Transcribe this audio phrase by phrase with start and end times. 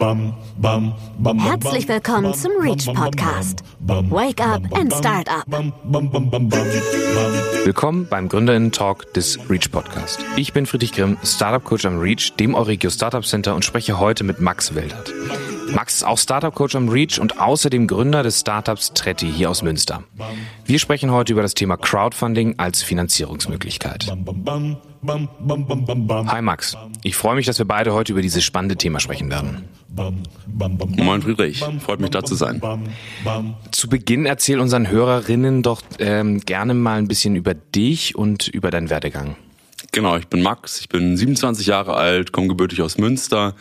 [0.00, 3.62] Herzlich willkommen zum Reach Podcast.
[3.80, 5.44] Wake up and start up.
[7.64, 10.24] Willkommen beim Gründerinnen Talk des Reach Podcast.
[10.36, 14.24] Ich bin Friedrich Grimm, Startup Coach am Reach, dem Euregio Startup Center und spreche heute
[14.24, 15.12] mit Max Wildert.
[15.74, 19.62] Max ist auch Startup Coach am Reach und außerdem Gründer des Startups Tretti hier aus
[19.62, 20.02] Münster.
[20.64, 24.10] Wir sprechen heute über das Thema Crowdfunding als Finanzierungsmöglichkeit.
[25.02, 29.64] Hi Max, ich freue mich, dass wir beide heute über dieses spannende Thema sprechen werden.
[30.98, 32.60] Moin Friedrich, freut mich da zu sein.
[33.70, 38.70] Zu Beginn erzähl unseren Hörerinnen doch ähm, gerne mal ein bisschen über dich und über
[38.70, 39.36] deinen Werdegang.
[39.92, 43.56] Genau, ich bin Max, ich bin 27 Jahre alt, komme gebürtig aus Münster,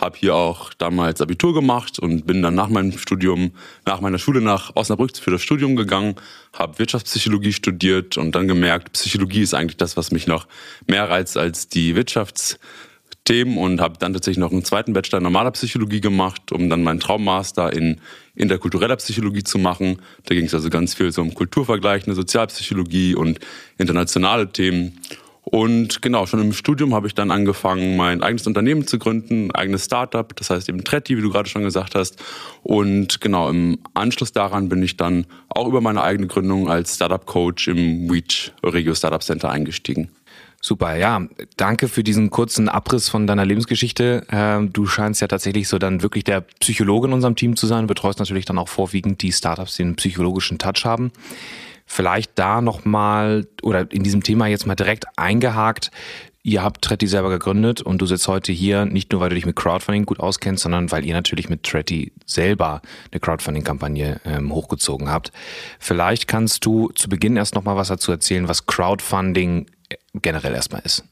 [0.00, 3.52] habe hier auch damals Abitur gemacht und bin dann nach meinem Studium,
[3.86, 6.16] nach meiner Schule nach Osnabrück für das Studium gegangen,
[6.52, 10.46] habe Wirtschaftspsychologie studiert und dann gemerkt, Psychologie ist eigentlich das, was mich noch
[10.86, 15.50] mehr reizt als die Wirtschaftsthemen und habe dann tatsächlich noch einen zweiten Bachelor in normaler
[15.52, 18.00] Psychologie gemacht, um dann meinen Traummaster in
[18.34, 20.00] interkultureller Psychologie zu machen.
[20.24, 23.38] Da ging es also ganz viel so um Kulturvergleichende, Sozialpsychologie und
[23.78, 24.98] internationale Themen.
[25.50, 29.50] Und genau, schon im Studium habe ich dann angefangen, mein eigenes Unternehmen zu gründen, ein
[29.50, 32.22] eigenes Startup, das heißt eben Tretti, wie du gerade schon gesagt hast.
[32.62, 37.66] Und genau, im Anschluss daran bin ich dann auch über meine eigene Gründung als Startup-Coach
[37.66, 40.10] im Reach Regio Startup Center eingestiegen.
[40.62, 44.26] Super, ja, danke für diesen kurzen Abriss von deiner Lebensgeschichte.
[44.30, 47.88] Ähm, du scheinst ja tatsächlich so dann wirklich der Psychologe in unserem Team zu sein,
[47.88, 51.10] betreust natürlich dann auch vorwiegend die Startups, die einen psychologischen Touch haben.
[51.92, 55.90] Vielleicht da nochmal oder in diesem Thema jetzt mal direkt eingehakt.
[56.44, 59.44] Ihr habt Tretti selber gegründet und du sitzt heute hier nicht nur, weil du dich
[59.44, 65.10] mit Crowdfunding gut auskennst, sondern weil ihr natürlich mit Tretti selber eine Crowdfunding-Kampagne ähm, hochgezogen
[65.10, 65.32] habt.
[65.80, 69.66] Vielleicht kannst du zu Beginn erst nochmal was dazu erzählen, was Crowdfunding
[70.14, 71.02] generell erstmal ist.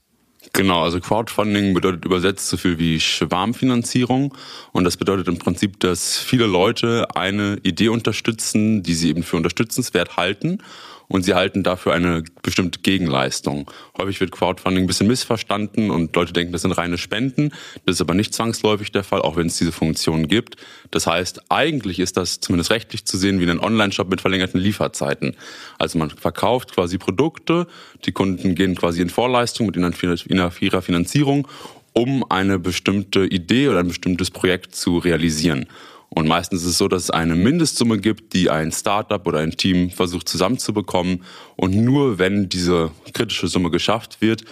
[0.52, 4.34] Genau, also Crowdfunding bedeutet übersetzt so viel wie Schwarmfinanzierung.
[4.72, 9.36] Und das bedeutet im Prinzip, dass viele Leute eine Idee unterstützen, die sie eben für
[9.36, 10.60] unterstützenswert halten
[11.08, 13.70] und sie halten dafür eine bestimmte Gegenleistung.
[13.96, 17.50] Häufig wird Crowdfunding ein bisschen missverstanden und Leute denken, das sind reine Spenden.
[17.86, 20.56] Das ist aber nicht zwangsläufig der Fall, auch wenn es diese Funktion gibt.
[20.90, 25.34] Das heißt, eigentlich ist das zumindest rechtlich zu sehen wie ein Online-Shop mit verlängerten Lieferzeiten.
[25.78, 27.66] Also man verkauft quasi Produkte,
[28.04, 31.48] die Kunden gehen quasi in Vorleistung mit ihrer Finanzierung,
[31.94, 35.66] um eine bestimmte Idee oder ein bestimmtes Projekt zu realisieren.
[36.10, 39.52] Und meistens ist es so, dass es eine Mindestsumme gibt, die ein Startup oder ein
[39.52, 41.24] Team versucht zusammenzubekommen.
[41.56, 44.44] Und nur wenn diese kritische Summe geschafft wird,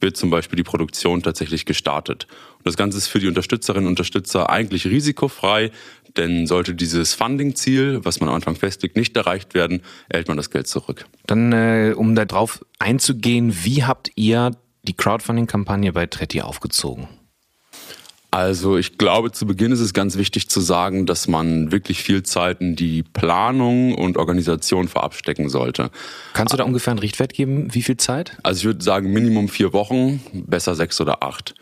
[0.00, 2.26] wird zum Beispiel die Produktion tatsächlich gestartet.
[2.58, 5.70] Und das Ganze ist für die Unterstützerinnen und Unterstützer eigentlich risikofrei,
[6.16, 10.50] denn sollte dieses Funding-Ziel, was man am Anfang festlegt, nicht erreicht werden, erhält man das
[10.50, 11.06] Geld zurück.
[11.26, 14.50] Dann, äh, um darauf einzugehen, wie habt ihr
[14.82, 17.08] die Crowdfunding-Kampagne bei Tretti aufgezogen?
[18.32, 22.22] Also ich glaube, zu Beginn ist es ganz wichtig zu sagen, dass man wirklich viel
[22.22, 25.90] Zeit in die Planung und Organisation vorab stecken sollte.
[26.32, 27.74] Kannst du da ungefähr einen Richtwert geben?
[27.74, 28.38] Wie viel Zeit?
[28.42, 31.54] Also ich würde sagen Minimum vier Wochen, besser sechs oder acht.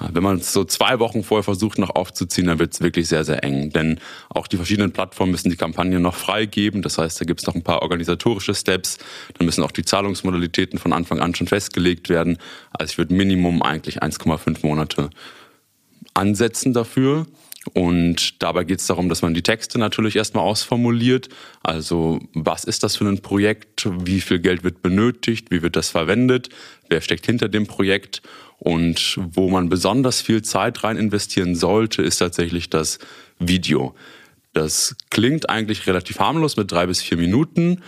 [0.00, 3.24] Wenn man es so zwei Wochen vorher versucht noch aufzuziehen, dann wird es wirklich sehr,
[3.24, 3.70] sehr eng.
[3.70, 6.80] Denn auch die verschiedenen Plattformen müssen die Kampagne noch freigeben.
[6.80, 8.96] Das heißt, da gibt es noch ein paar organisatorische Steps.
[9.36, 12.38] Dann müssen auch die Zahlungsmodalitäten von Anfang an schon festgelegt werden.
[12.72, 15.10] Also ich würde Minimum eigentlich 1,5 Monate
[16.14, 17.26] ansetzen dafür.
[17.72, 21.28] Und dabei geht es darum, dass man die Texte natürlich erstmal ausformuliert.
[21.62, 23.88] Also was ist das für ein Projekt?
[24.04, 25.50] Wie viel Geld wird benötigt?
[25.50, 26.50] Wie wird das verwendet?
[26.88, 28.20] Wer steckt hinter dem Projekt?
[28.58, 32.98] Und wo man besonders viel Zeit rein investieren sollte, ist tatsächlich das
[33.38, 33.94] Video.
[34.52, 37.82] Das klingt eigentlich relativ harmlos mit drei bis vier Minuten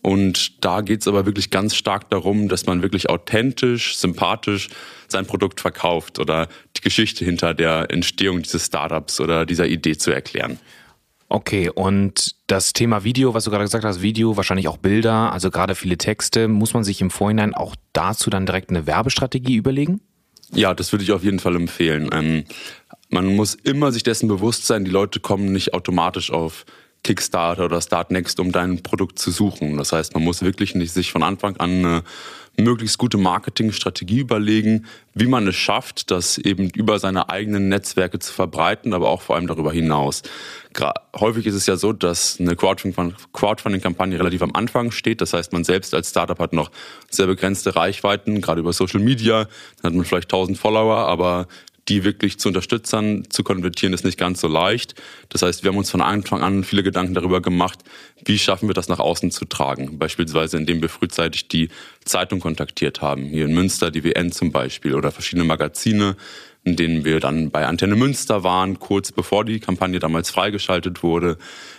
[0.00, 4.68] und da geht es aber wirklich ganz stark darum, dass man wirklich authentisch, sympathisch
[5.08, 10.10] sein Produkt verkauft oder die Geschichte hinter der Entstehung dieses Startups oder dieser Idee zu
[10.10, 10.58] erklären.
[11.28, 15.50] Okay, und das Thema Video, was du gerade gesagt hast, Video, wahrscheinlich auch Bilder, also
[15.50, 20.00] gerade viele Texte, muss man sich im Vorhinein auch dazu dann direkt eine Werbestrategie überlegen?
[20.52, 22.10] Ja, das würde ich auf jeden Fall empfehlen.
[22.12, 22.44] Ähm,
[23.08, 26.66] man muss immer sich dessen bewusst sein, die Leute kommen nicht automatisch auf
[27.02, 29.76] Kickstarter oder Startnext, um dein Produkt zu suchen.
[29.76, 32.02] Das heißt, man muss wirklich nicht sich von Anfang an eine
[32.58, 34.84] möglichst gute Marketingstrategie überlegen,
[35.14, 39.36] wie man es schafft, das eben über seine eigenen Netzwerke zu verbreiten, aber auch vor
[39.36, 40.22] allem darüber hinaus.
[41.18, 45.22] Häufig ist es ja so, dass eine Crowdfunding-Kampagne relativ am Anfang steht.
[45.22, 46.70] Das heißt, man selbst als Startup hat noch
[47.08, 49.44] sehr begrenzte Reichweiten, gerade über Social Media.
[49.80, 51.48] Dann hat man vielleicht 1000 Follower, aber
[51.88, 54.94] die wirklich zu Unterstützern zu konvertieren, ist nicht ganz so leicht.
[55.28, 57.80] Das heißt, wir haben uns von Anfang an viele Gedanken darüber gemacht,
[58.24, 59.98] wie schaffen wir das nach außen zu tragen.
[59.98, 61.70] Beispielsweise, indem wir frühzeitig die
[62.04, 63.24] Zeitung kontaktiert haben.
[63.24, 66.16] Hier in Münster, die WN zum Beispiel, oder verschiedene Magazine.
[66.64, 71.36] In denen wir dann bei Antenne Münster waren, kurz bevor die Kampagne damals freigeschaltet wurde,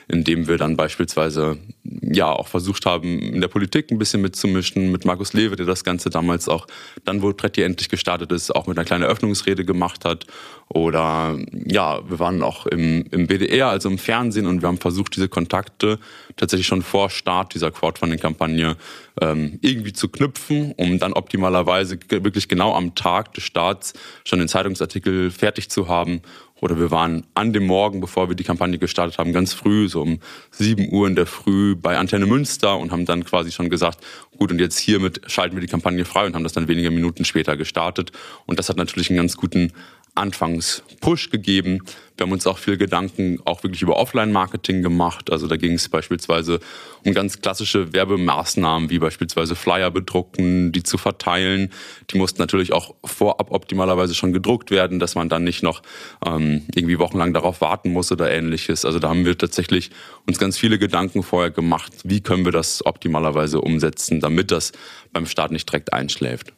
[0.10, 1.58] in dem wir dann beispielsweise
[2.02, 5.86] ja auch versucht haben, in der Politik ein bisschen mitzumischen, mit Markus Lewe, der das
[5.86, 6.68] Ganze damals auch,
[7.06, 10.26] dann wo Tretti endlich gestartet ist, auch mit einer kleinen Eröffnungsrede gemacht hat.
[10.68, 15.16] Oder ja, wir waren auch im, im BDR, also im Fernsehen, und wir haben versucht,
[15.16, 15.98] diese Kontakte
[16.36, 18.76] tatsächlich schon vor Start dieser Crowdfunding-Kampagne
[19.22, 23.94] ähm, irgendwie zu knüpfen, um dann optimalerweise wirklich genau am Tag des Starts
[24.26, 26.22] schon den Zeitungsartikel fertig zu haben
[26.64, 30.02] oder wir waren an dem Morgen, bevor wir die Kampagne gestartet haben, ganz früh, so
[30.02, 30.20] um
[30.52, 34.00] 7 Uhr in der Früh bei Antenne Münster und haben dann quasi schon gesagt,
[34.38, 37.26] gut, und jetzt hiermit schalten wir die Kampagne frei und haben das dann wenige Minuten
[37.26, 38.14] später gestartet.
[38.46, 39.74] Und das hat natürlich einen ganz guten
[40.16, 41.80] Anfangs-Push gegeben.
[42.16, 45.32] Wir haben uns auch viel Gedanken auch wirklich über Offline-Marketing gemacht.
[45.32, 46.60] Also da ging es beispielsweise
[47.04, 51.72] um ganz klassische Werbemaßnahmen, wie beispielsweise Flyer bedrucken, die zu verteilen.
[52.12, 55.82] Die mussten natürlich auch vorab optimalerweise schon gedruckt werden, dass man dann nicht noch
[56.24, 58.86] ähm, irgendwie wochenlang darauf warten muss oder ähnliches.
[58.86, 59.90] Also da haben wir tatsächlich
[60.28, 64.72] uns ganz viele Gedanken vorher gemacht, wie können wir das optimalerweise umsetzen, damit das
[65.12, 66.54] beim Start nicht direkt einschläft.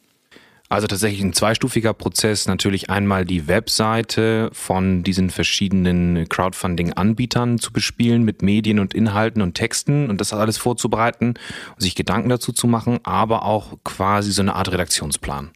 [0.68, 2.46] Also tatsächlich ein zweistufiger Prozess.
[2.46, 9.54] Natürlich einmal die Webseite von diesen verschiedenen Crowdfunding-Anbietern zu bespielen mit Medien und Inhalten und
[9.54, 11.34] Texten und das alles vorzubereiten
[11.74, 15.50] und sich Gedanken dazu zu machen, aber auch quasi so eine Art Redaktionsplan.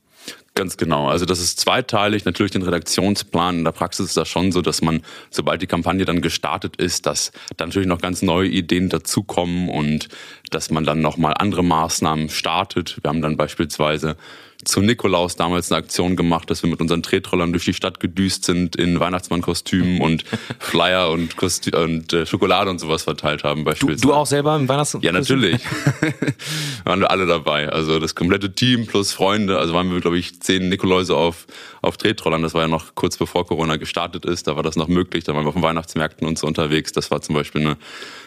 [0.55, 1.09] Ganz genau.
[1.09, 2.25] Also das ist zweiteilig.
[2.25, 3.59] Natürlich den Redaktionsplan.
[3.59, 7.07] In der Praxis ist das schon so, dass man, sobald die Kampagne dann gestartet ist,
[7.07, 10.09] dass da natürlich noch ganz neue Ideen dazukommen und
[10.51, 12.99] dass man dann nochmal andere Maßnahmen startet.
[13.01, 14.17] Wir haben dann beispielsweise
[14.65, 18.45] zu Nikolaus damals eine Aktion gemacht, dass wir mit unseren Tretrollern durch die Stadt gedüst
[18.45, 20.25] sind in Weihnachtsmannkostümen und
[20.59, 24.03] Flyer und, Kostü und äh, Schokolade und sowas verteilt haben beispielsweise.
[24.03, 25.07] Du, du auch selber im Weihnachtskostüm?
[25.07, 25.61] Ja, natürlich.
[26.85, 27.69] waren wir alle dabei.
[27.69, 29.59] Also das komplette Team plus Freunde.
[29.59, 31.47] Also waren wir, glaube ich, zehn Nikoläuse auf,
[31.83, 32.43] auf Tretrollern.
[32.43, 34.47] Das war ja noch kurz bevor Corona gestartet ist.
[34.47, 35.25] Da war das noch möglich.
[35.25, 36.93] Da waren wir auf den Weihnachtsmärkten und so unterwegs.
[36.93, 37.77] Das war zum Beispiel eine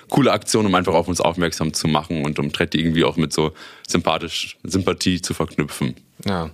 [0.09, 3.33] coole Aktion, um einfach auf uns aufmerksam zu machen und um Tretti irgendwie auch mit
[3.33, 3.53] so
[3.88, 5.95] sympathisch Sympathie zu verknüpfen.
[6.25, 6.51] Ja,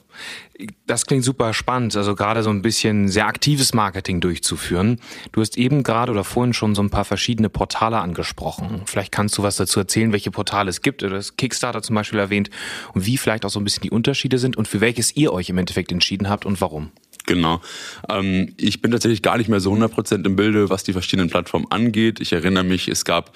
[0.87, 4.99] das klingt super spannend, also gerade so ein bisschen sehr aktives Marketing durchzuführen.
[5.31, 8.81] Du hast eben gerade oder vorhin schon so ein paar verschiedene Portale angesprochen.
[8.85, 11.01] Vielleicht kannst du was dazu erzählen, welche Portale es gibt.
[11.01, 12.49] Du hast Kickstarter zum Beispiel erwähnt
[12.93, 15.49] und wie vielleicht auch so ein bisschen die Unterschiede sind und für welches ihr euch
[15.49, 16.91] im Endeffekt entschieden habt und warum.
[17.25, 17.61] Genau.
[18.09, 21.67] Ähm, ich bin tatsächlich gar nicht mehr so 100% im Bilde, was die verschiedenen Plattformen
[21.69, 22.19] angeht.
[22.19, 23.33] Ich erinnere mich, es gab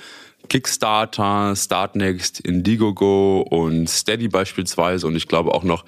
[0.49, 5.85] Kickstarter, Startnext, Indiegogo und Steady beispielsweise und ich glaube auch noch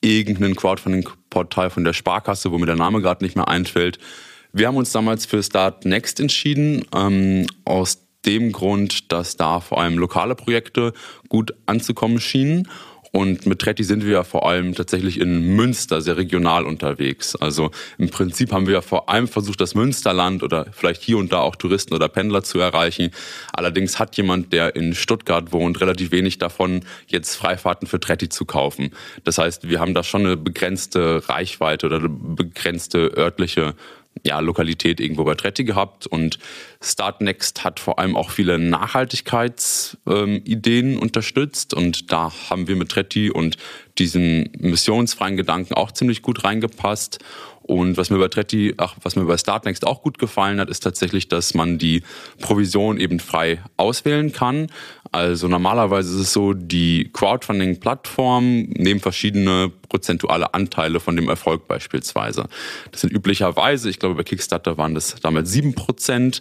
[0.00, 3.98] irgendein Crowdfunding-Portal von der Sparkasse, wo mir der Name gerade nicht mehr einfällt.
[4.52, 9.98] Wir haben uns damals für Startnext entschieden, ähm, aus dem Grund, dass da vor allem
[9.98, 10.92] lokale Projekte
[11.28, 12.68] gut anzukommen schienen
[13.12, 17.36] und mit Tretti sind wir ja vor allem tatsächlich in Münster sehr regional unterwegs.
[17.36, 21.32] Also im Prinzip haben wir ja vor allem versucht, das Münsterland oder vielleicht hier und
[21.32, 23.10] da auch Touristen oder Pendler zu erreichen.
[23.52, 28.44] Allerdings hat jemand, der in Stuttgart wohnt, relativ wenig davon, jetzt Freifahrten für Tretti zu
[28.44, 28.90] kaufen.
[29.24, 33.74] Das heißt, wir haben da schon eine begrenzte Reichweite oder eine begrenzte örtliche
[34.24, 36.38] ja, Lokalität irgendwo bei Tretti gehabt und
[36.80, 43.30] Startnext hat vor allem auch viele Nachhaltigkeitsideen ähm, unterstützt und da haben wir mit Tretti
[43.30, 43.56] und
[43.98, 47.18] diesen missionsfreien Gedanken auch ziemlich gut reingepasst
[47.68, 50.80] und was mir bei Tretti, ach, was mir bei Startnext auch gut gefallen hat, ist
[50.80, 52.02] tatsächlich, dass man die
[52.40, 54.68] Provision eben frei auswählen kann.
[55.10, 62.48] Also normalerweise ist es so, die Crowdfunding-Plattformen nehmen verschiedene prozentuale Anteile von dem Erfolg beispielsweise.
[62.92, 66.40] Das sind üblicherweise, ich glaube bei Kickstarter waren das damals sieben Prozent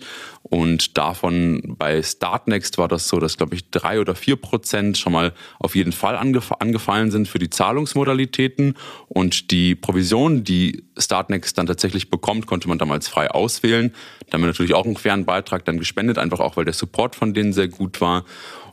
[0.50, 5.14] und davon bei Startnext war das so, dass glaube ich drei oder vier Prozent schon
[5.14, 8.76] mal auf jeden Fall angef angefallen sind für die Zahlungsmodalitäten
[9.08, 13.94] und die Provision, die Startnext dann tatsächlich bekommt, konnte man damals frei auswählen.
[14.28, 17.16] Da haben wir natürlich auch einen fairen Beitrag dann gespendet, einfach auch weil der Support
[17.16, 18.24] von denen sehr gut war.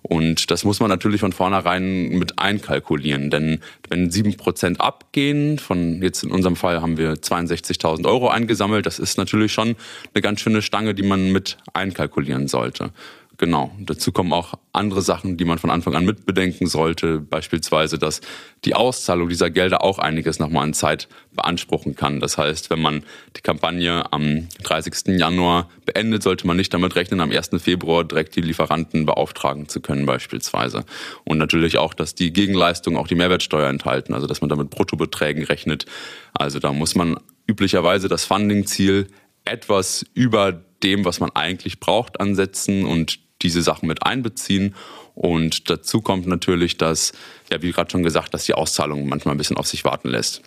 [0.06, 3.30] Und das muss man natürlich von vornherein mit einkalkulieren.
[3.30, 8.84] Denn wenn sieben Prozent abgehen, von jetzt in unserem Fall haben wir 62.000 Euro eingesammelt,
[8.84, 9.76] das ist natürlich schon
[10.12, 12.90] eine ganz schöne Stange, die man mit einkalkulieren sollte.
[13.36, 13.72] Genau.
[13.80, 17.18] Dazu kommen auch andere Sachen, die man von Anfang an mitbedenken sollte.
[17.18, 18.20] Beispielsweise, dass
[18.64, 22.20] die Auszahlung dieser Gelder auch einiges nochmal an Zeit beanspruchen kann.
[22.20, 23.02] Das heißt, wenn man
[23.36, 25.18] die Kampagne am 30.
[25.18, 27.50] Januar beendet, sollte man nicht damit rechnen, am 1.
[27.58, 30.84] Februar direkt die Lieferanten beauftragen zu können beispielsweise.
[31.24, 35.42] Und natürlich auch, dass die Gegenleistungen auch die Mehrwertsteuer enthalten, also dass man damit Bruttobeträgen
[35.42, 35.86] rechnet.
[36.34, 39.08] Also da muss man üblicherweise das Funding-Ziel
[39.44, 40.52] etwas über
[40.84, 44.74] dem, was man eigentlich braucht, ansetzen und diese Sachen mit einbeziehen.
[45.14, 47.12] Und dazu kommt natürlich, dass,
[47.52, 50.42] ja, wie gerade schon gesagt, dass die Auszahlung manchmal ein bisschen auf sich warten lässt.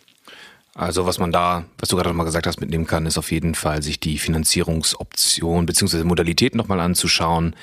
[0.74, 3.56] Also was man da, was du gerade nochmal gesagt hast, mitnehmen kann, ist auf jeden
[3.56, 6.04] Fall, sich die Finanzierungsoption bzw.
[6.04, 7.56] Modalitäten nochmal anzuschauen.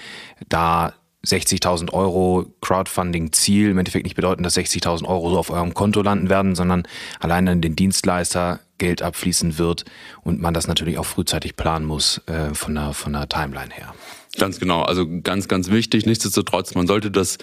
[0.49, 6.03] Da 60.000 Euro Crowdfunding-Ziel im Endeffekt nicht bedeuten, dass 60.000 Euro so auf eurem Konto
[6.03, 6.85] landen werden, sondern
[7.21, 9.85] allein an den Dienstleister Geld abfließen wird
[10.23, 13.95] und man das natürlich auch frühzeitig planen muss äh, von, der, von der Timeline her.
[14.39, 16.07] Ganz genau, also ganz, ganz wichtig.
[16.07, 17.39] Nichtsdestotrotz, man sollte das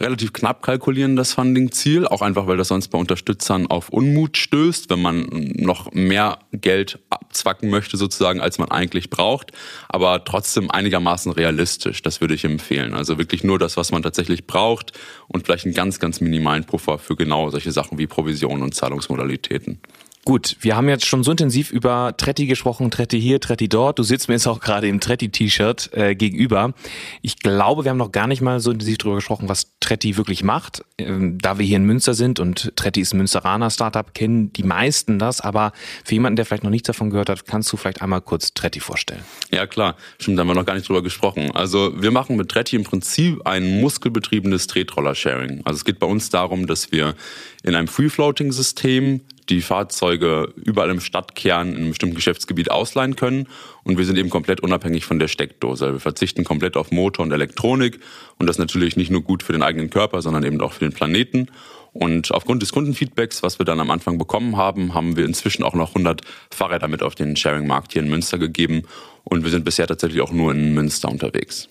[0.00, 4.90] relativ knapp kalkulieren, das Funding-Ziel, auch einfach, weil das sonst bei Unterstützern auf Unmut stößt,
[4.90, 9.52] wenn man noch mehr Geld abzwacken möchte sozusagen, als man eigentlich braucht,
[9.88, 12.94] aber trotzdem einigermaßen realistisch, das würde ich empfehlen.
[12.94, 14.92] Also wirklich nur das, was man tatsächlich braucht
[15.28, 19.80] und vielleicht einen ganz, ganz minimalen Puffer für genau solche Sachen wie Provisionen und Zahlungsmodalitäten.
[20.26, 23.98] Gut, wir haben jetzt schon so intensiv über Tretti gesprochen, Tretti hier, Tretti dort.
[23.98, 26.72] Du sitzt mir jetzt auch gerade im Tretti-T-Shirt äh, gegenüber.
[27.20, 30.42] Ich glaube, wir haben noch gar nicht mal so intensiv darüber gesprochen, was Tretti wirklich
[30.42, 30.82] macht.
[30.96, 34.62] Ähm, da wir hier in Münster sind und Tretti ist ein Münsteraner Startup, kennen die
[34.62, 35.42] meisten das.
[35.42, 35.72] Aber
[36.06, 38.80] für jemanden, der vielleicht noch nichts davon gehört hat, kannst du vielleicht einmal kurz Tretti
[38.80, 39.20] vorstellen?
[39.52, 41.50] Ja klar, stimmt, da haben wir noch gar nicht drüber gesprochen.
[41.50, 45.60] Also wir machen mit Tretti im Prinzip ein muskelbetriebenes Tretroller-Sharing.
[45.66, 47.14] Also es geht bei uns darum, dass wir
[47.62, 53.48] in einem Free-Floating-System die Fahrzeuge überall im Stadtkern in einem bestimmten Geschäftsgebiet ausleihen können.
[53.82, 55.92] Und wir sind eben komplett unabhängig von der Steckdose.
[55.92, 58.00] Wir verzichten komplett auf Motor und Elektronik.
[58.38, 60.84] Und das ist natürlich nicht nur gut für den eigenen Körper, sondern eben auch für
[60.84, 61.48] den Planeten.
[61.92, 65.74] Und aufgrund des Kundenfeedbacks, was wir dann am Anfang bekommen haben, haben wir inzwischen auch
[65.74, 68.82] noch 100 Fahrräder mit auf den Sharing-Markt hier in Münster gegeben.
[69.22, 71.68] Und wir sind bisher tatsächlich auch nur in Münster unterwegs.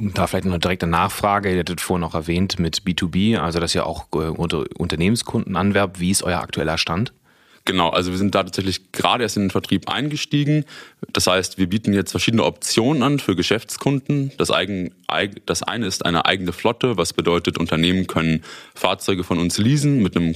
[0.00, 3.74] Da vielleicht noch direkt eine Nachfrage, ihr hattet vorhin noch erwähnt mit B2B, also dass
[3.74, 5.98] ihr auch äh, unter Unternehmenskunden anwerbt.
[5.98, 7.12] Wie ist euer aktueller Stand?
[7.64, 10.64] Genau, also wir sind da tatsächlich gerade erst in den Vertrieb eingestiegen.
[11.12, 14.32] Das heißt, wir bieten jetzt verschiedene Optionen an für Geschäftskunden.
[14.38, 14.94] Das, eigen,
[15.44, 18.42] das eine ist eine eigene Flotte, was bedeutet, Unternehmen können
[18.74, 20.34] Fahrzeuge von uns leasen mit einem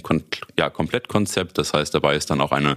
[0.58, 1.56] ja, Komplettkonzept.
[1.56, 2.76] Das heißt, dabei ist dann auch eine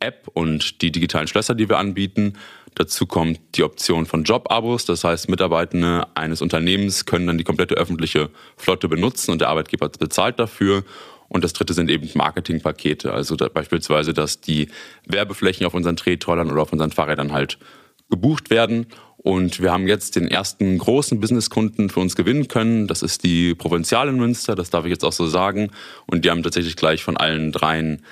[0.00, 2.38] App und die digitalen Schlösser, die wir anbieten.
[2.74, 7.74] Dazu kommt die Option von Jobabos, das heißt Mitarbeitende eines Unternehmens können dann die komplette
[7.74, 10.84] öffentliche Flotte benutzen und der Arbeitgeber bezahlt dafür.
[11.28, 14.68] Und das dritte sind eben Marketingpakete, also da beispielsweise, dass die
[15.06, 17.58] Werbeflächen auf unseren Tretrollern oder auf unseren Fahrrädern halt
[18.10, 18.86] gebucht werden.
[19.16, 22.88] Und wir haben jetzt den ersten großen Businesskunden für uns gewinnen können.
[22.88, 25.70] Das ist die Provinzial in Münster, das darf ich jetzt auch so sagen.
[26.06, 28.02] Und die haben tatsächlich gleich von allen dreien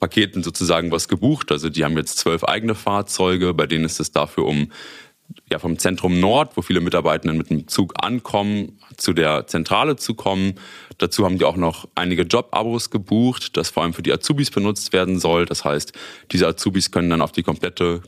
[0.00, 1.52] Paketen sozusagen was gebucht.
[1.52, 4.70] Also die haben jetzt zwölf eigene Fahrzeuge, bei denen ist es dafür um
[5.50, 10.14] ja, vom Zentrum Nord, wo viele Mitarbeitenden mit dem Zug ankommen, zu der Zentrale zu
[10.14, 10.54] kommen.
[10.98, 14.92] Dazu haben die auch noch einige Jobabos gebucht, das vor allem für die Azubis benutzt
[14.92, 15.46] werden soll.
[15.46, 15.92] Das heißt,
[16.32, 18.02] diese Azubis können dann auf die komplette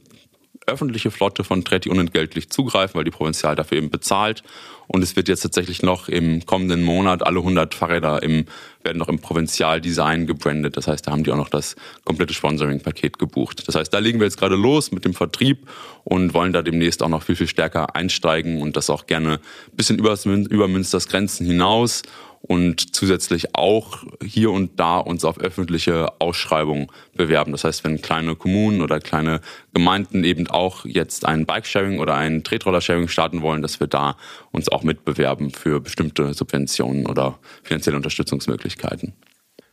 [0.66, 4.42] öffentliche Flotte von Tretti unentgeltlich zugreifen, weil die Provinzial dafür eben bezahlt.
[4.88, 8.46] Und es wird jetzt tatsächlich noch im kommenden Monat alle 100 Fahrräder im,
[8.85, 10.76] werden noch im Provinzial-Design gebrandet.
[10.76, 13.66] Das heißt, da haben die auch noch das komplette Sponsoring-Paket gebucht.
[13.66, 15.68] Das heißt, da legen wir jetzt gerade los mit dem Vertrieb
[16.04, 19.76] und wollen da demnächst auch noch viel, viel stärker einsteigen und das auch gerne ein
[19.76, 22.02] bisschen über, über Münsters Grenzen hinaus
[22.46, 27.52] und zusätzlich auch hier und da uns auf öffentliche Ausschreibungen bewerben.
[27.52, 29.40] Das heißt, wenn kleine Kommunen oder kleine
[29.74, 34.16] Gemeinden eben auch jetzt ein Bike-Sharing oder ein Tretroller-Sharing starten wollen, dass wir da
[34.52, 39.14] uns auch mitbewerben für bestimmte Subventionen oder finanzielle Unterstützungsmöglichkeiten.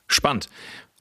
[0.08, 0.50] Spannend.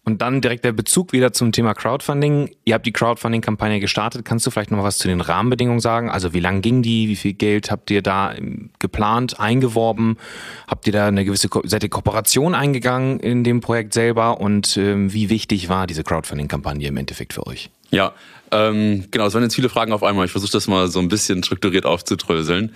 [0.05, 2.51] Und dann direkt der Bezug wieder zum Thema Crowdfunding.
[2.65, 4.25] Ihr habt die Crowdfunding-Kampagne gestartet.
[4.25, 6.11] Kannst du vielleicht noch mal was zu den Rahmenbedingungen sagen?
[6.11, 7.07] Also wie lang ging die?
[7.07, 8.35] Wie viel Geld habt ihr da
[8.81, 10.17] geplant, eingeworben?
[10.67, 14.41] Habt ihr da eine gewisse, Ko seid ihr Kooperation eingegangen in dem Projekt selber?
[14.41, 17.71] Und ähm, wie wichtig war diese Crowdfunding-Kampagne im Endeffekt für euch?
[17.91, 18.13] Ja,
[18.51, 19.27] ähm, genau.
[19.27, 20.27] Es waren jetzt viele Fragen auf einmal.
[20.27, 22.73] Ich versuche das mal so ein bisschen strukturiert aufzudröseln.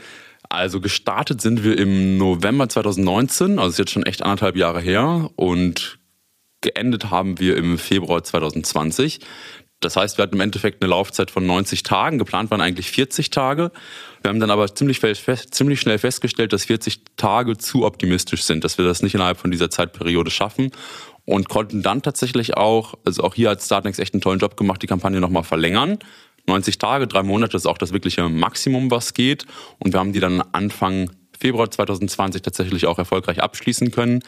[0.48, 5.28] Also gestartet sind wir im November 2019, also ist jetzt schon echt anderthalb Jahre her
[5.34, 5.98] und
[6.60, 9.20] Geendet haben wir im Februar 2020.
[9.80, 12.18] Das heißt, wir hatten im Endeffekt eine Laufzeit von 90 Tagen.
[12.18, 13.70] Geplant waren eigentlich 40 Tage.
[14.22, 18.64] Wir haben dann aber ziemlich, fest, ziemlich schnell festgestellt, dass 40 Tage zu optimistisch sind,
[18.64, 20.72] dass wir das nicht innerhalb von dieser Zeitperiode schaffen
[21.26, 24.80] und konnten dann tatsächlich auch, also auch hier hat Startnext echt einen tollen Job gemacht,
[24.80, 25.98] die Kampagne nochmal verlängern.
[26.46, 29.46] 90 Tage, drei Monate ist auch das wirkliche Maximum, was geht.
[29.78, 34.22] Und wir haben die dann Anfang Februar 2020 tatsächlich auch erfolgreich abschließen können.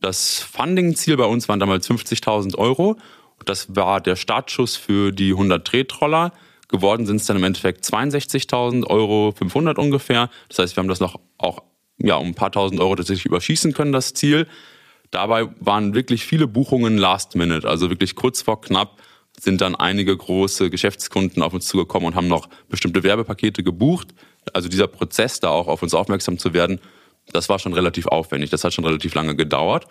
[0.00, 2.96] Das Funding-Ziel bei uns waren damals 50.000 Euro.
[3.44, 6.32] Das war der Startschuss für die 100 Tretroller.
[6.68, 10.30] Geworden sind es dann im Endeffekt 62.000 Euro, 500 ungefähr.
[10.48, 11.62] Das heißt, wir haben das noch auch
[11.98, 14.46] ja, um ein paar tausend Euro tatsächlich überschießen können, das Ziel.
[15.10, 19.00] Dabei waren wirklich viele Buchungen last minute, also wirklich kurz vor knapp
[19.40, 24.08] sind dann einige große Geschäftskunden auf uns zugekommen und haben noch bestimmte Werbepakete gebucht.
[24.52, 26.80] Also dieser Prozess, da auch auf uns aufmerksam zu werden,
[27.32, 29.86] das war schon relativ aufwendig, das hat schon relativ lange gedauert.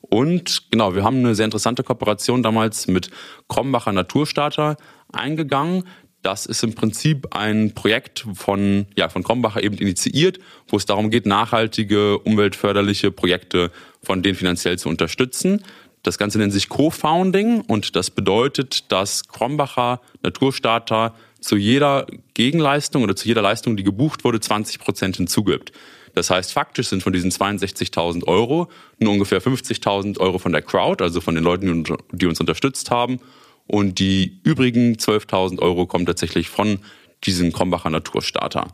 [0.00, 3.10] Und genau, wir haben eine sehr interessante Kooperation damals mit
[3.48, 4.76] Krombacher Naturstarter
[5.12, 5.84] eingegangen.
[6.22, 11.10] Das ist im Prinzip ein Projekt von, ja, von Krombacher eben initiiert, wo es darum
[11.10, 13.70] geht, nachhaltige, umweltförderliche Projekte
[14.02, 15.64] von denen finanziell zu unterstützen.
[16.02, 23.16] Das Ganze nennt sich Co-Founding und das bedeutet, dass Krombacher Naturstarter zu jeder Gegenleistung oder
[23.16, 25.72] zu jeder Leistung, die gebucht wurde, 20 Prozent hinzugibt.
[26.16, 31.04] Das heißt, faktisch sind von diesen 62.000 Euro nur ungefähr 50.000 Euro von der Crowd,
[31.04, 33.20] also von den Leuten, die uns unterstützt haben.
[33.66, 36.78] Und die übrigen 12.000 Euro kommen tatsächlich von
[37.24, 38.68] diesem Krombacher Naturstarter.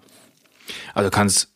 [0.95, 1.53] Also kann es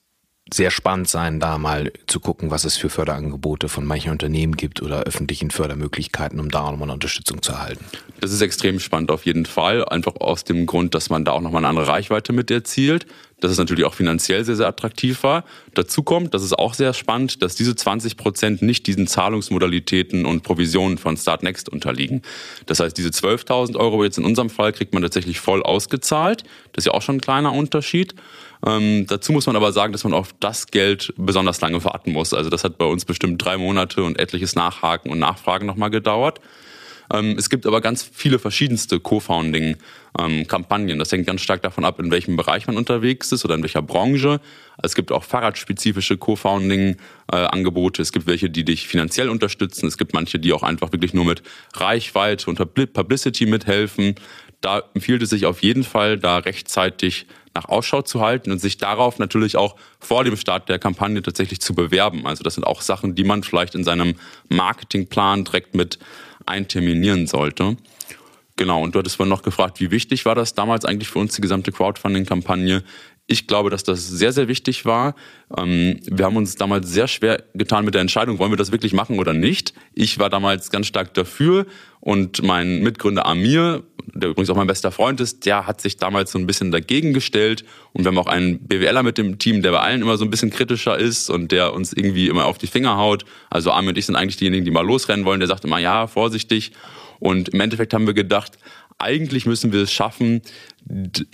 [0.53, 4.83] sehr spannend sein, da mal zu gucken, was es für Förderangebote von manchen Unternehmen gibt
[4.83, 7.85] oder öffentlichen Fördermöglichkeiten, um da auch nochmal Unterstützung zu erhalten.
[8.21, 11.41] Das ist extrem spannend auf jeden Fall, einfach aus dem Grund, dass man da auch
[11.41, 13.07] nochmal eine andere Reichweite mit erzielt
[13.41, 15.45] dass es natürlich auch finanziell sehr, sehr attraktiv war.
[15.75, 20.43] Dazu kommt, das ist auch sehr spannend, dass diese 20 Prozent nicht diesen Zahlungsmodalitäten und
[20.43, 22.23] Provisionen von Startnext unterliegen.
[22.65, 26.45] Das heißt, diese 12.000 Euro jetzt in unserem Fall kriegt man tatsächlich voll ausgezahlt.
[26.73, 28.15] Das ist ja auch schon ein kleiner Unterschied.
[28.67, 32.33] Ähm, dazu muss man aber sagen, dass man auf das Geld besonders lange warten muss.
[32.33, 36.41] Also das hat bei uns bestimmt drei Monate und etliches Nachhaken und Nachfragen nochmal gedauert.
[37.13, 40.91] Ähm, es gibt aber ganz viele verschiedenste Co-Founding-Kampagnen.
[40.91, 43.63] Ähm, das hängt ganz stark davon ab, in welchem Bereich man unterwegs ist oder in
[43.63, 44.41] welcher Branche.
[44.83, 48.03] Es gibt auch fahrradspezifische Co-Founding-Angebote.
[48.03, 49.87] Es gibt welche, die dich finanziell unterstützen.
[49.87, 51.43] Es gibt manche, die auch einfach wirklich nur mit
[51.75, 52.59] Reichweite und
[52.93, 54.15] Publicity mithelfen.
[54.61, 58.79] Da empfiehlt es sich auf jeden Fall, da rechtzeitig nach Ausschau zu halten und sich
[58.79, 62.27] darauf natürlich auch vor dem Start der Kampagne tatsächlich zu bewerben.
[62.27, 64.15] Also das sind auch Sachen, die man vielleicht in seinem
[64.49, 65.99] Marketingplan direkt mit
[66.47, 67.77] einterminieren sollte.
[68.57, 71.35] Genau, und du hattest vorhin noch gefragt, wie wichtig war das damals eigentlich für uns,
[71.35, 72.83] die gesamte Crowdfunding-Kampagne?
[73.27, 75.15] Ich glaube, dass das sehr, sehr wichtig war.
[75.57, 78.93] Ähm, wir haben uns damals sehr schwer getan mit der Entscheidung, wollen wir das wirklich
[78.93, 79.75] machen oder nicht.
[79.95, 81.67] Ich war damals ganz stark dafür
[82.01, 83.83] und mein Mitgründer Amir,
[84.15, 87.13] der übrigens auch mein bester Freund ist, der hat sich damals so ein bisschen dagegen
[87.13, 87.65] gestellt.
[87.93, 90.31] Und wir haben auch einen BWLer mit dem Team, der bei allen immer so ein
[90.31, 93.25] bisschen kritischer ist und der uns irgendwie immer auf die Finger haut.
[93.51, 95.41] Also Amir und ich sind eigentlich diejenigen, die mal losrennen wollen.
[95.41, 96.73] Der sagt immer, ja, vorsichtig.
[97.19, 98.59] Und im Endeffekt haben wir gedacht,
[98.99, 100.41] eigentlich müssen wir es schaffen,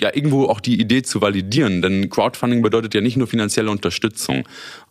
[0.01, 1.83] ja irgendwo auch die Idee zu validieren.
[1.83, 4.49] Denn Crowdfunding bedeutet ja nicht nur finanzielle Unterstützung.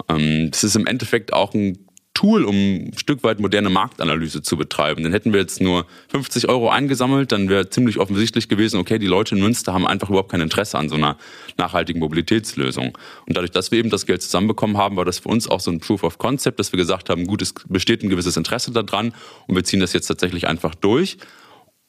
[0.07, 1.77] Ähm, das ist im Endeffekt auch ein
[2.21, 5.01] Tool, um ein Stück weit moderne Marktanalyse zu betreiben.
[5.01, 9.07] Dann hätten wir jetzt nur 50 Euro eingesammelt, dann wäre ziemlich offensichtlich gewesen, okay, die
[9.07, 11.17] Leute in Münster haben einfach überhaupt kein Interesse an so einer
[11.57, 12.95] nachhaltigen Mobilitätslösung.
[13.25, 15.71] Und dadurch, dass wir eben das Geld zusammenbekommen haben, war das für uns auch so
[15.71, 19.15] ein Proof of Concept, dass wir gesagt haben, gut, es besteht ein gewisses Interesse daran
[19.47, 21.17] und wir ziehen das jetzt tatsächlich einfach durch.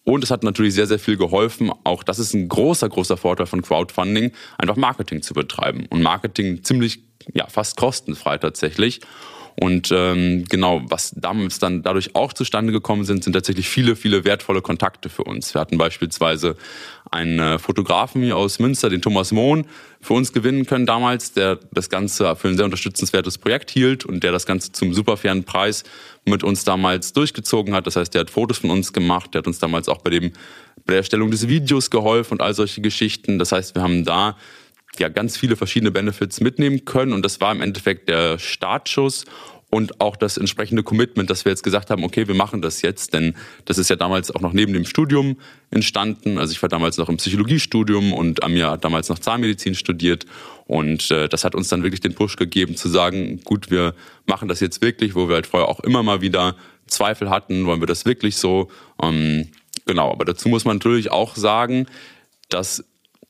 [0.04, 1.70] Und es hat natürlich sehr, sehr viel geholfen.
[1.84, 5.84] Auch das ist ein großer, großer Vorteil von Crowdfunding, einfach Marketing zu betreiben.
[5.90, 7.00] Und Marketing ziemlich,
[7.34, 9.02] ja, fast kostenfrei tatsächlich.
[9.60, 14.24] Und ähm, genau, was damals dann dadurch auch zustande gekommen sind, sind tatsächlich viele, viele
[14.24, 15.54] wertvolle Kontakte für uns.
[15.54, 16.56] Wir hatten beispielsweise
[17.10, 19.66] einen äh, Fotografen hier aus Münster, den Thomas Mohn,
[20.00, 24.22] für uns gewinnen können damals, der das Ganze für ein sehr unterstützenswertes Projekt hielt und
[24.22, 25.84] der das Ganze zum super fairen Preis
[26.24, 27.86] mit uns damals durchgezogen hat.
[27.86, 30.32] Das heißt, der hat Fotos von uns gemacht, der hat uns damals auch bei, dem,
[30.86, 33.38] bei der Erstellung des Videos geholfen und all solche Geschichten.
[33.38, 34.36] Das heißt, wir haben da
[34.98, 39.24] ja ganz viele verschiedene Benefits mitnehmen können und das war im Endeffekt der Startschuss
[39.74, 43.14] und auch das entsprechende Commitment, dass wir jetzt gesagt haben, okay, wir machen das jetzt,
[43.14, 45.38] denn das ist ja damals auch noch neben dem Studium
[45.70, 46.36] entstanden.
[46.36, 50.26] Also ich war damals noch im Psychologiestudium und Amir hat damals noch Zahnmedizin studiert
[50.66, 53.94] und äh, das hat uns dann wirklich den Push gegeben zu sagen, gut, wir
[54.26, 56.54] machen das jetzt wirklich, wo wir halt vorher auch immer mal wieder
[56.86, 58.70] Zweifel hatten, wollen wir das wirklich so?
[59.02, 59.48] Ähm,
[59.86, 61.86] genau, aber dazu muss man natürlich auch sagen,
[62.50, 62.84] dass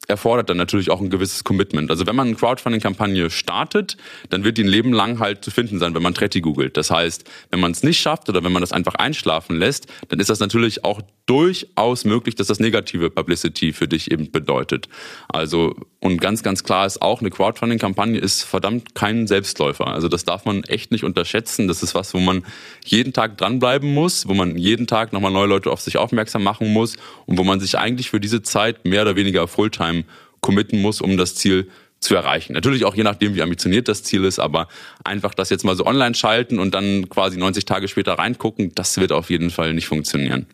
[0.09, 1.91] erfordert dann natürlich auch ein gewisses Commitment.
[1.91, 3.97] Also wenn man eine Crowdfunding-Kampagne startet,
[4.31, 6.77] dann wird die ein Leben lang halt zu finden sein, wenn man Tretti googelt.
[6.77, 10.21] Das heißt, wenn man es nicht schafft oder wenn man das einfach einschlafen lässt, dann
[10.21, 14.89] ist das natürlich auch durchaus möglich, dass das negative Publicity für dich eben bedeutet.
[15.29, 19.87] Also und ganz, ganz klar ist auch, eine Crowdfunding-Kampagne ist verdammt kein Selbstläufer.
[19.87, 21.69] Also das darf man echt nicht unterschätzen.
[21.69, 22.45] Das ist was, wo man
[22.85, 26.73] jeden Tag dranbleiben muss, wo man jeden Tag nochmal neue Leute auf sich aufmerksam machen
[26.73, 30.05] muss und wo man sich eigentlich für diese Zeit mehr oder weniger Fulltime
[30.41, 31.69] committen muss, um das Ziel
[32.01, 32.53] zu erreichen.
[32.53, 34.69] Natürlich auch je nachdem, wie ambitioniert das Ziel ist, aber
[35.05, 38.97] einfach das jetzt mal so online schalten und dann quasi 90 Tage später reingucken, das
[38.99, 40.47] wird auf jeden Fall nicht funktionieren.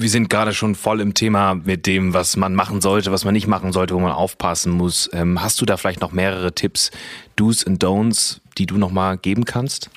[0.00, 3.34] Wir sind gerade schon voll im Thema mit dem, was man machen sollte, was man
[3.34, 5.10] nicht machen sollte, wo man aufpassen muss.
[5.12, 6.92] Ähm, hast du da vielleicht noch mehrere Tipps,
[7.34, 9.90] Do's und Don'ts, die du nochmal geben kannst?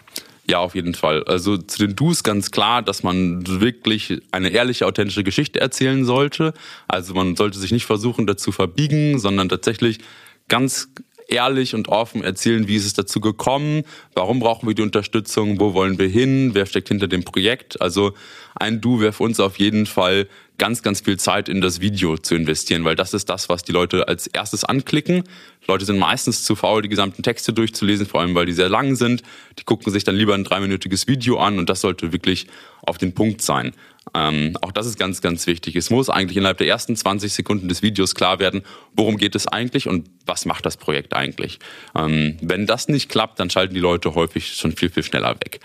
[0.50, 1.24] Ja, auf jeden Fall.
[1.26, 6.56] Also zu den Do's ganz klar, dass man wirklich eine ehrliche, authentische Geschichte erzählen sollte.
[6.88, 10.00] Also man sollte sich nicht versuchen, dazu verbiegen, sondern tatsächlich
[10.48, 10.90] ganz
[11.32, 15.74] ehrlich und offen erzählen, wie ist es dazu gekommen, warum brauchen wir die Unterstützung, wo
[15.74, 17.82] wollen wir hin, wer steckt hinter dem Projekt.
[17.82, 18.14] Also
[18.56, 22.18] ein Du wäre für uns auf jeden Fall ganz, ganz viel Zeit in das Video
[22.18, 25.24] zu investieren, weil das ist das, was die Leute als erstes anklicken.
[25.68, 28.96] Leute sind meistens zu faul, die gesamten Texte durchzulesen, vor allem weil die sehr lang
[28.96, 29.24] sind.
[29.58, 32.46] Die gucken sich dann lieber ein dreiminütiges Video an und das sollte wirklich
[32.84, 33.74] auf den Punkt sein.
[34.14, 35.76] Ähm, auch das ist ganz, ganz wichtig.
[35.76, 38.62] Es muss eigentlich innerhalb der ersten 20 Sekunden des Videos klar werden,
[38.94, 41.60] worum geht es eigentlich und was macht das Projekt eigentlich.
[41.96, 45.60] Ähm, wenn das nicht klappt, dann schalten die Leute häufig schon viel, viel schneller weg.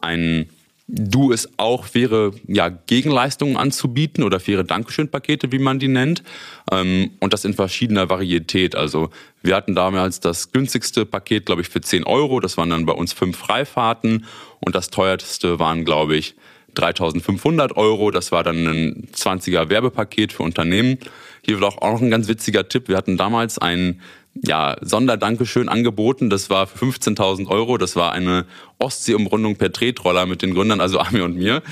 [0.00, 0.48] Ein
[0.90, 6.22] Du es auch faire ja, Gegenleistungen anzubieten oder faire Dankeschön-Pakete, wie man die nennt.
[6.72, 8.74] Ähm, und das in verschiedener Varietät.
[8.74, 9.10] Also
[9.42, 12.40] wir hatten damals das günstigste Paket, glaube ich, für 10 Euro.
[12.40, 14.24] Das waren dann bei uns fünf Freifahrten.
[14.64, 16.36] Und das teuerste waren, glaube ich,
[16.78, 18.10] 3500 Euro.
[18.10, 20.98] Das war dann ein 20er Werbepaket für Unternehmen.
[21.42, 22.88] Hier wird auch noch ein ganz witziger Tipp.
[22.88, 24.00] Wir hatten damals ein
[24.44, 26.30] ja, Sonderdankeschön angeboten.
[26.30, 27.78] Das war für 15.000 Euro.
[27.78, 28.46] Das war eine
[28.78, 31.62] Ostseeumrundung per Tretroller mit den Gründern, also Ami und mir.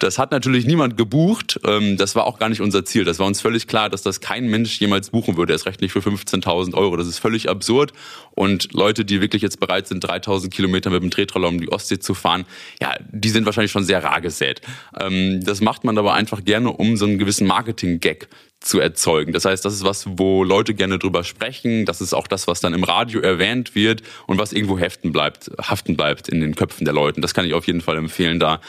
[0.00, 1.60] Das hat natürlich niemand gebucht.
[1.64, 3.04] Ähm, das war auch gar nicht unser Ziel.
[3.04, 5.52] Das war uns völlig klar, dass das kein Mensch jemals buchen würde.
[5.52, 6.96] Erst recht nicht für 15.000 Euro.
[6.96, 7.92] Das ist völlig absurd.
[8.32, 12.00] Und Leute, die wirklich jetzt bereit sind, 3.000 Kilometer mit dem Tretroller um die Ostsee
[12.00, 12.44] zu fahren,
[12.80, 14.62] ja, die sind wahrscheinlich schon sehr rar gesät.
[14.98, 18.28] Ähm, das macht man aber einfach gerne, um so einen gewissen Marketing-Gag
[18.64, 19.32] zu erzeugen.
[19.32, 21.84] Das heißt, das ist was, wo Leute gerne drüber sprechen.
[21.84, 25.50] Das ist auch das, was dann im Radio erwähnt wird und was irgendwo heften bleibt,
[25.60, 27.20] haften bleibt in den Köpfen der Leute.
[27.20, 28.60] Das kann ich auf jeden Fall empfehlen, da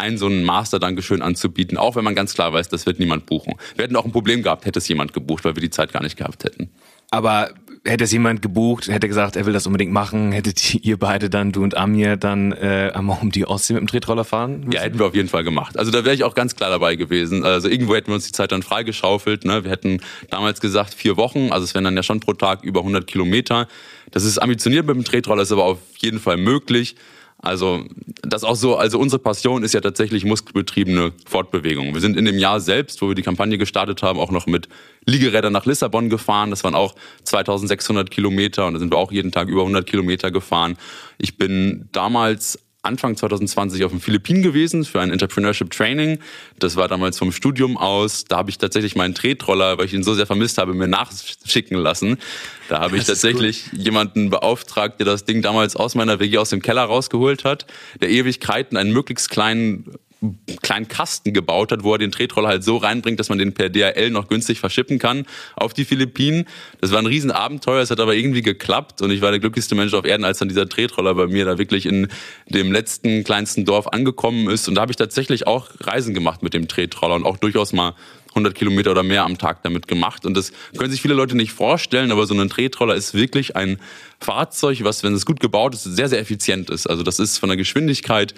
[0.00, 3.54] ein so ein Master-Dankeschön anzubieten, auch wenn man ganz klar weiß, das wird niemand buchen.
[3.76, 6.02] Wir hätten auch ein Problem gehabt, hätte es jemand gebucht, weil wir die Zeit gar
[6.02, 6.70] nicht gehabt hätten.
[7.10, 7.50] Aber
[7.84, 11.52] hätte es jemand gebucht, hätte gesagt, er will das unbedingt machen, hättet ihr beide dann,
[11.52, 14.72] du und Amir, dann äh, einmal um die Ostsee mit dem Tretroller fahren müssen?
[14.72, 15.78] Ja, hätten wir auf jeden Fall gemacht.
[15.78, 17.44] Also da wäre ich auch ganz klar dabei gewesen.
[17.44, 19.44] Also irgendwo hätten wir uns die Zeit dann freigeschaufelt.
[19.44, 19.64] Ne?
[19.64, 22.80] Wir hätten damals gesagt vier Wochen, also es wären dann ja schon pro Tag über
[22.80, 23.66] 100 Kilometer.
[24.10, 26.96] Das ist ambitioniert mit dem Tretroller, ist aber auf jeden Fall möglich.
[27.42, 27.84] Also
[28.22, 31.94] das auch so, also unsere Passion ist ja tatsächlich muskelbetriebene Fortbewegung.
[31.94, 34.68] Wir sind in dem Jahr selbst, wo wir die Kampagne gestartet haben, auch noch mit
[35.06, 36.50] Liegerädern nach Lissabon gefahren.
[36.50, 40.30] Das waren auch 2600 Kilometer und da sind wir auch jeden Tag über 100 Kilometer
[40.30, 40.76] gefahren.
[41.16, 46.18] Ich bin damals Anfang 2020 auf den Philippinen gewesen für ein Entrepreneurship Training.
[46.58, 48.24] Das war damals vom Studium aus.
[48.24, 51.76] Da habe ich tatsächlich meinen Tretroller, weil ich ihn so sehr vermisst habe, mir nachschicken
[51.76, 52.18] lassen.
[52.68, 56.62] Da habe ich tatsächlich jemanden beauftragt, der das Ding damals aus meiner WG aus dem
[56.62, 57.66] Keller rausgeholt hat,
[58.00, 59.92] der Ewigkeiten einen möglichst kleinen
[60.62, 63.70] kleinen Kasten gebaut hat, wo er den Tretroller halt so reinbringt, dass man den per
[63.70, 66.46] DHL noch günstig verschippen kann auf die Philippinen.
[66.80, 69.94] Das war ein Riesenabenteuer, es hat aber irgendwie geklappt und ich war der glücklichste Mensch
[69.94, 72.08] auf Erden, als dann dieser Tretroller bei mir da wirklich in
[72.48, 74.68] dem letzten kleinsten Dorf angekommen ist.
[74.68, 77.94] Und da habe ich tatsächlich auch Reisen gemacht mit dem Tretroller und auch durchaus mal
[78.30, 80.24] 100 Kilometer oder mehr am Tag damit gemacht.
[80.24, 83.78] Und das können sich viele Leute nicht vorstellen, aber so ein Tretroller ist wirklich ein
[84.20, 86.86] Fahrzeug, was, wenn es gut gebaut ist, sehr, sehr effizient ist.
[86.86, 88.34] Also das ist von der Geschwindigkeit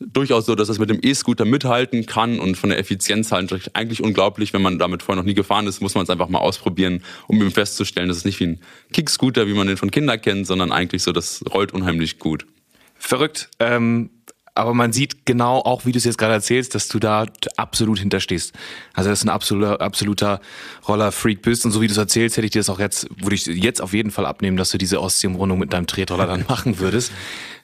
[0.00, 4.02] durchaus so, dass es mit dem E-Scooter mithalten kann und von der Effizienz halt eigentlich
[4.02, 4.52] unglaublich.
[4.52, 7.40] Wenn man damit vorher noch nie gefahren ist, muss man es einfach mal ausprobieren, um
[7.40, 8.60] eben festzustellen, dass es nicht wie ein
[8.92, 12.46] Kickscooter, wie man den von Kindern kennt, sondern eigentlich so, das rollt unheimlich gut.
[12.98, 13.48] Verrückt.
[13.58, 14.10] Ähm,
[14.56, 17.98] aber man sieht genau auch, wie du es jetzt gerade erzählst, dass du da absolut
[17.98, 18.54] hinterstehst.
[18.94, 20.40] Also dass du ein absoluter, absoluter
[20.88, 23.34] Roller-Freak bist und so wie du es erzählst, hätte ich dir das auch jetzt, würde
[23.34, 26.78] ich jetzt auf jeden Fall abnehmen, dass du diese Ostsee-Umrundung mit deinem Tretroller dann machen
[26.78, 27.12] würdest.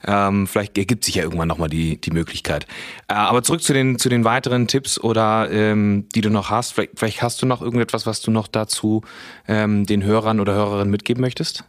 [0.06, 2.66] Ähm, vielleicht ergibt sich ja irgendwann nochmal die, die Möglichkeit.
[3.08, 6.72] Äh, aber zurück zu den, zu den weiteren Tipps oder ähm, die du noch hast.
[6.72, 9.02] Vielleicht, vielleicht hast du noch irgendetwas, was du noch dazu
[9.48, 11.64] ähm, den Hörern oder Hörerinnen mitgeben möchtest?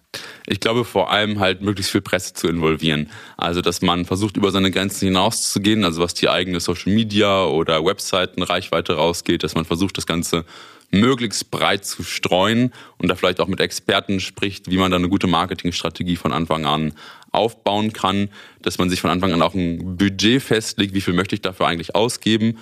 [0.45, 3.09] Ich glaube vor allem halt möglichst viel Presse zu involvieren.
[3.37, 7.83] Also dass man versucht über seine Grenzen hinauszugehen, also was die eigene Social Media oder
[7.83, 10.45] Webseiten Reichweite rausgeht, dass man versucht das Ganze
[10.93, 15.09] möglichst breit zu streuen und da vielleicht auch mit Experten spricht, wie man da eine
[15.09, 16.93] gute Marketingstrategie von Anfang an
[17.31, 18.29] aufbauen kann,
[18.61, 21.67] dass man sich von Anfang an auch ein Budget festlegt, wie viel möchte ich dafür
[21.67, 22.59] eigentlich ausgeben.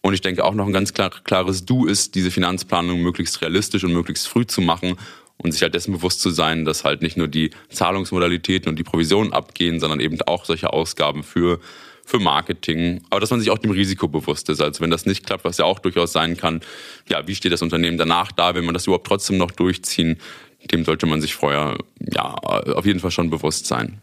[0.00, 3.84] Und ich denke auch noch ein ganz klar, klares Du ist, diese Finanzplanung möglichst realistisch
[3.84, 4.96] und möglichst früh zu machen
[5.36, 8.84] und sich halt dessen bewusst zu sein, dass halt nicht nur die Zahlungsmodalitäten und die
[8.84, 11.60] Provisionen abgehen, sondern eben auch solche Ausgaben für
[12.04, 14.60] für Marketing, aber dass man sich auch dem Risiko bewusst ist.
[14.60, 16.60] Also wenn das nicht klappt, was ja auch durchaus sein kann,
[17.08, 20.18] ja, wie steht das Unternehmen danach da, wenn man das überhaupt trotzdem noch durchziehen,
[20.70, 24.00] dem sollte man sich vorher ja auf jeden Fall schon bewusst sein.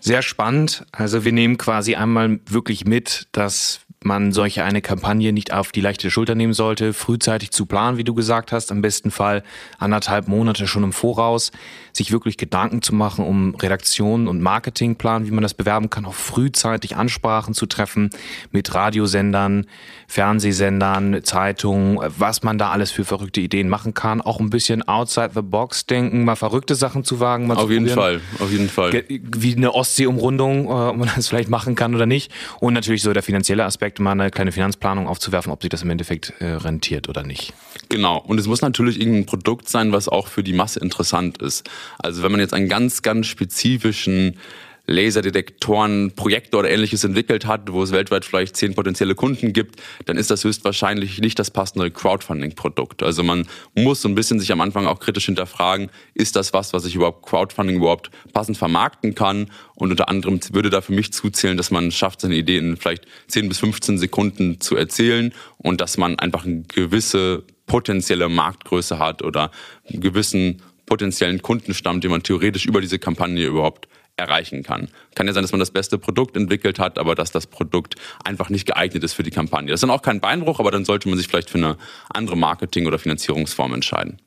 [0.00, 0.84] Sehr spannend.
[0.92, 5.80] Also wir nehmen quasi einmal wirklich mit, dass man solche eine Kampagne nicht auf die
[5.80, 9.42] leichte Schulter nehmen sollte, frühzeitig zu planen, wie du gesagt hast, am besten Fall
[9.78, 11.52] anderthalb Monate schon im Voraus,
[11.96, 16.14] sich wirklich Gedanken zu machen um Redaktion und Marketingplan, wie man das bewerben kann, auch
[16.14, 18.10] frühzeitig Ansprachen zu treffen
[18.50, 19.66] mit Radiosendern,
[20.08, 25.30] Fernsehsendern, Zeitungen, was man da alles für verrückte Ideen machen kann, auch ein bisschen outside
[25.34, 27.50] the box denken, mal verrückte Sachen zu wagen.
[27.50, 29.04] auf jeden Fall, auf jeden Fall.
[29.08, 32.32] Wie eine Ostsee-Umrundung, äh, ob man das vielleicht machen kann oder nicht.
[32.60, 35.90] Und natürlich so der finanzielle Aspekt, mal eine kleine Finanzplanung aufzuwerfen, ob sich das im
[35.90, 37.52] Endeffekt äh, rentiert oder nicht.
[37.88, 38.18] Genau.
[38.18, 41.68] Und es muss natürlich irgendein Produkt sein, was auch für die Masse interessant ist.
[41.98, 44.38] Also wenn man jetzt einen ganz, ganz spezifischen
[44.86, 50.18] Laserdetektoren, Projekte oder ähnliches entwickelt hat, wo es weltweit vielleicht zehn potenzielle Kunden gibt, dann
[50.18, 53.02] ist das höchstwahrscheinlich nicht das passende Crowdfunding-Produkt.
[53.02, 56.74] Also man muss so ein bisschen sich am Anfang auch kritisch hinterfragen, ist das was,
[56.74, 59.50] was ich überhaupt Crowdfunding überhaupt passend vermarkten kann?
[59.74, 63.06] Und unter anderem würde da für mich zuzählen, dass man schafft, seine Ideen in vielleicht
[63.28, 69.22] 10 bis 15 Sekunden zu erzählen und dass man einfach eine gewisse potenzielle Marktgröße hat
[69.22, 69.50] oder
[69.88, 74.88] einen gewissen potenziellen Kundenstamm, den man theoretisch über diese Kampagne überhaupt erreichen kann.
[75.14, 78.48] Kann ja sein, dass man das beste Produkt entwickelt hat, aber dass das Produkt einfach
[78.48, 79.70] nicht geeignet ist für die Kampagne.
[79.70, 81.76] Das ist dann auch kein Beinbruch, aber dann sollte man sich vielleicht für eine
[82.10, 84.18] andere Marketing- oder Finanzierungsform entscheiden.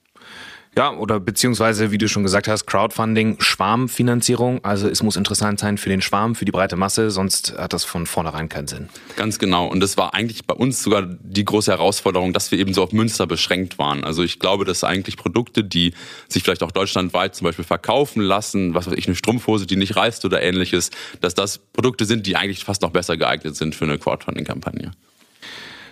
[0.78, 4.64] Ja, oder beziehungsweise, wie du schon gesagt hast, Crowdfunding, Schwarmfinanzierung.
[4.64, 7.84] Also es muss interessant sein für den Schwarm, für die breite Masse, sonst hat das
[7.84, 8.88] von vornherein keinen Sinn.
[9.16, 9.66] Ganz genau.
[9.66, 12.92] Und das war eigentlich bei uns sogar die große Herausforderung, dass wir eben so auf
[12.92, 14.04] Münster beschränkt waren.
[14.04, 15.96] Also ich glaube, dass eigentlich Produkte, die
[16.30, 19.96] sich vielleicht auch deutschlandweit zum Beispiel verkaufen lassen, was weiß ich, eine Strumpfhose, die nicht
[19.96, 23.86] reißt oder ähnliches, dass das Produkte sind, die eigentlich fast noch besser geeignet sind für
[23.86, 24.92] eine Crowdfunding-Kampagne.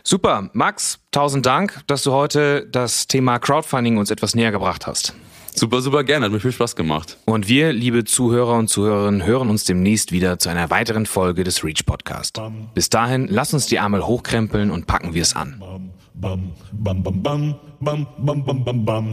[0.08, 0.52] Super.
[0.54, 5.16] Max, tausend Dank, dass du heute das Thema Crowdfunding uns etwas näher gebracht hast.
[5.56, 6.26] Super, super gerne.
[6.26, 7.18] Hat mir viel Spaß gemacht.
[7.26, 11.64] Und wir, liebe Zuhörer und Zuhörerinnen, hören uns demnächst wieder zu einer weiteren Folge des
[11.64, 12.40] Reach Podcast.
[12.76, 15.64] Bis dahin, lass uns die Ärmel hochkrempeln und packen wir es an.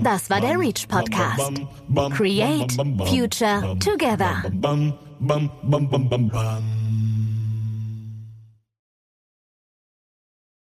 [0.02, 1.52] Das war der Reach Podcast.
[2.10, 2.72] Create
[3.08, 4.42] Future Together.